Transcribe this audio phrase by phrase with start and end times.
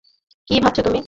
[0.47, 0.99] কী ভাবছো তুমি?